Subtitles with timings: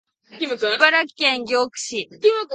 [0.39, 2.09] 茨城県牛久市